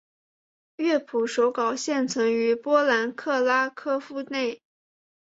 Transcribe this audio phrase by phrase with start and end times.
[0.77, 4.59] 乐谱手稿现存于波兰克拉科夫内。